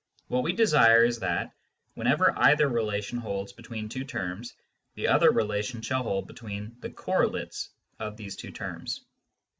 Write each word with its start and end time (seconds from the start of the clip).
What 0.29 0.41
we 0.41 0.53
desire 0.53 1.03
is 1.05 1.19
that, 1.19 1.53
whenever 1.93 2.33
either 2.35 2.67
relation 2.67 3.19
holds 3.19 3.53
between 3.53 3.87
two 3.87 4.03
terms, 4.03 4.55
the 4.95 5.07
other 5.07 5.29
relation 5.29 5.79
shall 5.83 6.01
hold 6.01 6.25
between 6.25 6.75
the 6.79 6.89
correlates 6.89 7.69
of 7.99 8.17
these 8.17 8.35
two 8.35 8.49
terms. 8.49 9.01